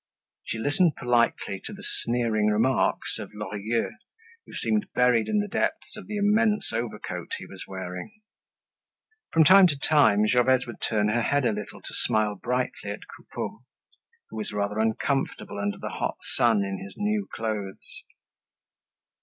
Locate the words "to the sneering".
1.63-2.47